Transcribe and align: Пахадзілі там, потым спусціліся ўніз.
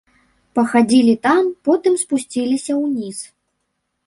Пахадзілі 0.59 1.13
там, 1.27 1.51
потым 1.67 1.93
спусціліся 2.05 2.73
ўніз. 2.83 3.17